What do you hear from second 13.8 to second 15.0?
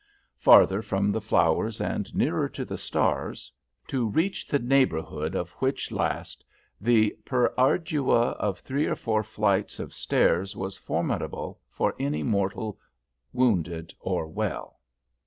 or well.